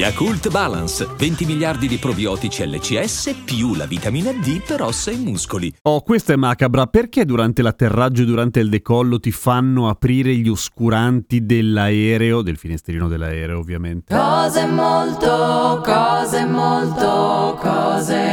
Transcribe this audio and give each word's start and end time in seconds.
Yakult 0.00 0.48
Balance, 0.48 1.06
20 1.14 1.44
miliardi 1.44 1.86
di 1.86 1.98
probiotici 1.98 2.66
LCS 2.66 3.42
più 3.44 3.74
la 3.74 3.84
vitamina 3.84 4.32
D 4.32 4.62
per 4.66 4.80
ossa 4.80 5.10
e 5.10 5.16
muscoli. 5.16 5.70
Oh, 5.82 6.00
questa 6.00 6.32
è 6.32 6.36
macabra. 6.36 6.86
Perché 6.86 7.26
durante 7.26 7.60
l'atterraggio 7.60 8.22
e 8.22 8.24
durante 8.24 8.60
il 8.60 8.70
decollo 8.70 9.20
ti 9.20 9.30
fanno 9.30 9.90
aprire 9.90 10.34
gli 10.36 10.48
oscuranti 10.48 11.44
dell'aereo, 11.44 12.40
del 12.40 12.56
finestrino 12.56 13.08
dell'aereo 13.08 13.58
ovviamente? 13.58 14.16
Cose 14.16 14.64
molto, 14.64 15.82
cose 15.84 16.46
molto, 16.46 17.58
cose 17.60 18.29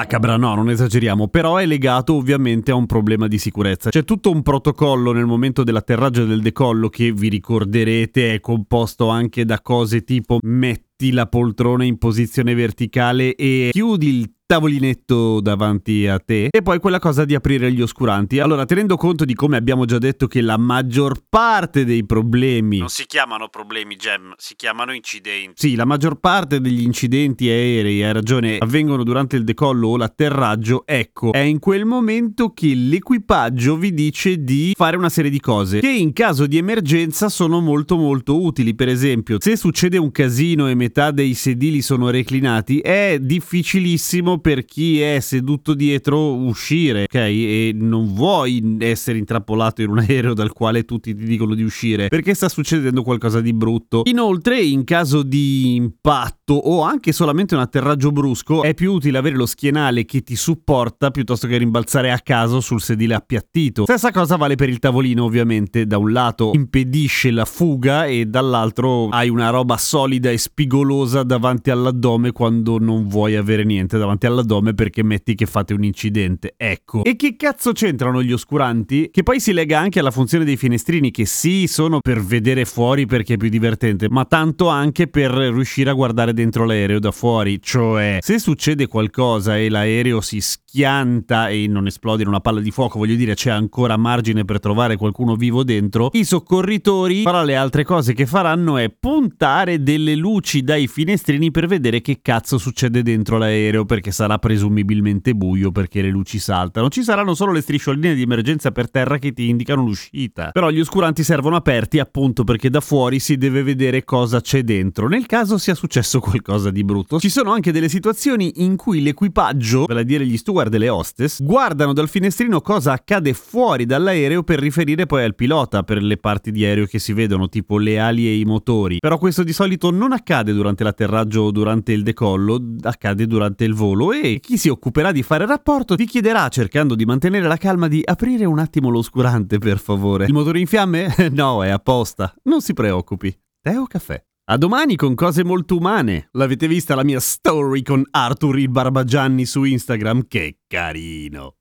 macabra, 0.00 0.36
no, 0.36 0.54
non 0.54 0.70
esageriamo, 0.70 1.28
però 1.28 1.56
è 1.56 1.66
legato 1.66 2.14
ovviamente 2.14 2.70
a 2.70 2.74
un 2.74 2.86
problema 2.86 3.28
di 3.28 3.38
sicurezza. 3.38 3.90
C'è 3.90 4.04
tutto 4.04 4.30
un 4.30 4.42
protocollo 4.42 5.12
nel 5.12 5.26
momento 5.26 5.62
dell'atterraggio 5.62 6.22
e 6.22 6.26
del 6.26 6.40
decollo 6.40 6.88
che 6.88 7.12
vi 7.12 7.28
ricorderete 7.28 8.34
è 8.34 8.40
composto 8.40 9.08
anche 9.08 9.44
da 9.44 9.60
cose 9.60 10.02
tipo 10.02 10.38
metti 10.42 10.89
la 11.10 11.26
poltrona 11.26 11.84
in 11.84 11.96
posizione 11.96 12.54
verticale 12.54 13.34
e 13.34 13.70
chiudi 13.72 14.18
il 14.18 14.30
tavolinetto 14.50 15.40
davanti 15.40 16.08
a 16.08 16.18
te 16.18 16.48
e 16.50 16.60
poi 16.60 16.80
quella 16.80 16.98
cosa 16.98 17.24
di 17.24 17.36
aprire 17.36 17.70
gli 17.70 17.80
oscuranti. 17.80 18.40
Allora, 18.40 18.64
tenendo 18.64 18.96
conto 18.96 19.24
di 19.24 19.32
come 19.32 19.56
abbiamo 19.56 19.84
già 19.84 19.98
detto 19.98 20.26
che 20.26 20.40
la 20.40 20.58
maggior 20.58 21.22
parte 21.28 21.84
dei 21.84 22.04
problemi 22.04 22.78
Non 22.78 22.88
si 22.88 23.06
chiamano 23.06 23.46
problemi, 23.46 23.94
Gem, 23.94 24.32
si 24.36 24.56
chiamano 24.56 24.92
incidenti. 24.92 25.52
Sì, 25.54 25.76
la 25.76 25.84
maggior 25.84 26.18
parte 26.18 26.60
degli 26.60 26.82
incidenti 26.82 27.48
aerei, 27.48 28.02
hai 28.02 28.12
ragione, 28.12 28.58
avvengono 28.58 29.04
durante 29.04 29.36
il 29.36 29.44
decollo 29.44 29.86
o 29.86 29.96
l'atterraggio. 29.96 30.82
Ecco, 30.84 31.30
è 31.30 31.38
in 31.38 31.60
quel 31.60 31.84
momento 31.84 32.52
che 32.52 32.74
l'equipaggio 32.74 33.76
vi 33.76 33.94
dice 33.94 34.42
di 34.42 34.72
fare 34.74 34.96
una 34.96 35.10
serie 35.10 35.30
di 35.30 35.38
cose 35.38 35.78
che 35.78 35.90
in 35.90 36.12
caso 36.12 36.48
di 36.48 36.56
emergenza 36.56 37.28
sono 37.28 37.60
molto 37.60 37.96
molto 37.96 38.42
utili. 38.42 38.74
Per 38.74 38.88
esempio, 38.88 39.36
se 39.38 39.54
succede 39.54 39.96
un 39.96 40.10
casino 40.10 40.66
e 40.66 40.74
metà 40.90 41.12
dei 41.12 41.34
sedili 41.34 41.82
sono 41.82 42.10
reclinati, 42.10 42.80
è 42.80 43.18
difficilissimo 43.20 44.38
per 44.38 44.64
chi 44.64 45.00
è 45.00 45.20
seduto 45.20 45.74
dietro 45.74 46.34
uscire, 46.34 47.04
ok? 47.04 47.14
E 47.14 47.70
non 47.74 48.12
vuoi 48.12 48.76
essere 48.80 49.18
intrappolato 49.18 49.82
in 49.82 49.90
un 49.90 49.98
aereo 49.98 50.34
dal 50.34 50.52
quale 50.52 50.84
tutti 50.84 51.14
ti 51.14 51.24
dicono 51.24 51.54
di 51.54 51.62
uscire, 51.62 52.08
perché 52.08 52.34
sta 52.34 52.48
succedendo 52.48 53.04
qualcosa 53.04 53.40
di 53.40 53.52
brutto. 53.52 54.02
Inoltre, 54.06 54.60
in 54.60 54.82
caso 54.82 55.22
di 55.22 55.76
impatto 55.76 56.54
o 56.54 56.82
anche 56.82 57.12
solamente 57.12 57.54
un 57.54 57.60
atterraggio 57.60 58.10
brusco, 58.10 58.64
è 58.64 58.74
più 58.74 58.92
utile 58.92 59.18
avere 59.18 59.36
lo 59.36 59.46
schienale 59.46 60.04
che 60.04 60.22
ti 60.22 60.34
supporta 60.34 61.12
piuttosto 61.12 61.46
che 61.46 61.56
rimbalzare 61.56 62.10
a 62.10 62.18
caso 62.18 62.60
sul 62.60 62.80
sedile 62.80 63.14
appiattito. 63.14 63.84
Stessa 63.84 64.10
cosa 64.10 64.34
vale 64.34 64.56
per 64.56 64.68
il 64.68 64.80
tavolino, 64.80 65.22
ovviamente. 65.22 65.86
Da 65.86 65.98
un 65.98 66.10
lato 66.10 66.50
impedisce 66.52 67.30
la 67.30 67.44
fuga 67.44 68.06
e 68.06 68.26
dall'altro 68.26 69.08
hai 69.08 69.28
una 69.28 69.50
roba 69.50 69.76
solida 69.76 70.30
e 70.30 70.38
spigolosa 70.80 71.22
davanti 71.22 71.70
all'addome 71.70 72.32
quando 72.32 72.78
non 72.78 73.06
vuoi 73.06 73.36
avere 73.36 73.64
niente 73.64 73.98
davanti 73.98 74.26
all'addome 74.26 74.72
perché 74.72 75.02
metti 75.02 75.34
che 75.34 75.46
fate 75.46 75.74
un 75.74 75.84
incidente. 75.84 76.54
Ecco. 76.56 77.04
E 77.04 77.16
che 77.16 77.36
cazzo 77.36 77.72
c'entrano 77.72 78.22
gli 78.22 78.32
oscuranti? 78.32 79.10
Che 79.10 79.22
poi 79.22 79.40
si 79.40 79.52
lega 79.52 79.78
anche 79.78 80.00
alla 80.00 80.10
funzione 80.10 80.44
dei 80.44 80.56
finestrini 80.56 81.10
che 81.10 81.26
sì, 81.26 81.66
sono 81.66 82.00
per 82.00 82.22
vedere 82.22 82.64
fuori 82.64 83.06
perché 83.06 83.34
è 83.34 83.36
più 83.36 83.48
divertente, 83.48 84.08
ma 84.08 84.24
tanto 84.24 84.68
anche 84.68 85.06
per 85.06 85.30
riuscire 85.30 85.90
a 85.90 85.94
guardare 85.94 86.32
dentro 86.32 86.64
l'aereo 86.64 86.98
da 86.98 87.10
fuori, 87.10 87.60
cioè 87.60 88.18
se 88.20 88.38
succede 88.38 88.86
qualcosa 88.86 89.58
e 89.58 89.68
l'aereo 89.68 90.20
si 90.20 90.40
schianta 90.40 91.48
e 91.48 91.66
non 91.68 91.86
esplode 91.86 92.22
in 92.22 92.28
una 92.28 92.40
palla 92.40 92.60
di 92.60 92.70
fuoco, 92.70 92.98
voglio 92.98 93.16
dire 93.16 93.34
c'è 93.34 93.50
ancora 93.50 93.96
margine 93.96 94.44
per 94.44 94.60
trovare 94.60 94.96
qualcuno 94.96 95.36
vivo 95.36 95.62
dentro, 95.62 96.08
i 96.12 96.24
soccorritori 96.24 97.22
fra 97.22 97.42
le 97.42 97.56
altre 97.56 97.84
cose 97.84 98.14
che 98.14 98.26
faranno 98.26 98.78
è 98.78 98.88
puntare 98.88 99.82
delle 99.82 100.14
luci 100.14 100.62
dai 100.70 100.86
finestrini 100.86 101.50
per 101.50 101.66
vedere 101.66 102.00
che 102.00 102.20
cazzo 102.22 102.56
succede 102.56 103.02
dentro 103.02 103.38
l'aereo 103.38 103.84
perché 103.84 104.12
sarà 104.12 104.38
presumibilmente 104.38 105.34
buio 105.34 105.72
perché 105.72 106.00
le 106.00 106.10
luci 106.10 106.38
saltano. 106.38 106.88
Ci 106.88 107.02
saranno 107.02 107.34
solo 107.34 107.50
le 107.50 107.60
striscioline 107.60 108.14
di 108.14 108.22
emergenza 108.22 108.70
per 108.70 108.88
terra 108.88 109.18
che 109.18 109.32
ti 109.32 109.48
indicano 109.48 109.82
l'uscita. 109.82 110.50
Però 110.52 110.70
gli 110.70 110.78
oscuranti 110.78 111.24
servono 111.24 111.56
aperti 111.56 111.98
appunto 111.98 112.44
perché 112.44 112.70
da 112.70 112.78
fuori 112.78 113.18
si 113.18 113.36
deve 113.36 113.64
vedere 113.64 114.04
cosa 114.04 114.40
c'è 114.40 114.62
dentro, 114.62 115.08
nel 115.08 115.26
caso 115.26 115.58
sia 115.58 115.74
successo 115.74 116.20
qualcosa 116.20 116.70
di 116.70 116.84
brutto. 116.84 117.18
Ci 117.18 117.30
sono 117.30 117.50
anche 117.50 117.72
delle 117.72 117.88
situazioni 117.88 118.62
in 118.62 118.76
cui 118.76 119.02
l'equipaggio, 119.02 119.86
vale 119.86 120.02
a 120.02 120.04
dire 120.04 120.24
gli 120.24 120.36
steward 120.36 120.72
e 120.72 120.78
le 120.78 120.88
hostess, 120.88 121.42
guardano 121.42 121.92
dal 121.92 122.08
finestrino 122.08 122.60
cosa 122.60 122.92
accade 122.92 123.32
fuori 123.32 123.86
dall'aereo 123.86 124.44
per 124.44 124.60
riferire 124.60 125.06
poi 125.06 125.24
al 125.24 125.34
pilota 125.34 125.82
per 125.82 126.00
le 126.00 126.16
parti 126.16 126.52
di 126.52 126.64
aereo 126.64 126.86
che 126.86 127.00
si 127.00 127.12
vedono, 127.12 127.48
tipo 127.48 127.76
le 127.76 127.98
ali 127.98 128.28
e 128.28 128.38
i 128.38 128.44
motori. 128.44 128.98
Però 129.00 129.18
questo 129.18 129.42
di 129.42 129.52
solito 129.52 129.90
non 129.90 130.12
accade 130.12 130.49
durante 130.52 130.84
l'atterraggio 130.84 131.42
o 131.42 131.50
durante 131.50 131.92
il 131.92 132.02
decollo, 132.02 132.60
accade 132.82 133.26
durante 133.26 133.64
il 133.64 133.74
volo 133.74 134.12
e 134.12 134.38
chi 134.40 134.56
si 134.56 134.68
occuperà 134.68 135.12
di 135.12 135.22
fare 135.22 135.46
rapporto 135.46 135.94
ti 135.96 136.06
chiederà, 136.06 136.48
cercando 136.48 136.94
di 136.94 137.04
mantenere 137.04 137.46
la 137.46 137.56
calma, 137.56 137.88
di 137.88 138.02
aprire 138.04 138.44
un 138.44 138.58
attimo 138.58 138.90
l'oscurante, 138.90 139.58
per 139.58 139.78
favore. 139.78 140.24
Il 140.26 140.32
motore 140.32 140.60
in 140.60 140.66
fiamme? 140.66 141.14
no, 141.32 141.62
è 141.64 141.68
apposta. 141.68 142.34
Non 142.44 142.60
si 142.60 142.72
preoccupi. 142.72 143.36
Tè 143.60 143.76
o 143.76 143.86
caffè? 143.86 144.22
A 144.50 144.56
domani 144.56 144.96
con 144.96 145.14
cose 145.14 145.44
molto 145.44 145.76
umane. 145.76 146.28
L'avete 146.32 146.66
vista 146.66 146.96
la 146.96 147.04
mia 147.04 147.20
story 147.20 147.82
con 147.82 148.02
Arthur 148.10 148.58
il 148.58 148.68
Barbagianni 148.68 149.46
su 149.46 149.62
Instagram? 149.62 150.26
Che 150.26 150.58
carino. 150.66 151.59